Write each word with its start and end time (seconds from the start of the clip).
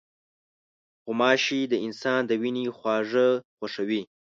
غوماشې 1.03 1.59
د 1.71 1.73
انسان 1.85 2.21
د 2.25 2.31
وینې 2.41 2.65
خواږه 2.77 3.27
خوښوي. 3.57 4.01